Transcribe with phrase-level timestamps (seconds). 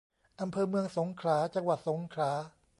[0.41, 2.31] อำเภอเมืองสงขลา จังหวัดสงขลา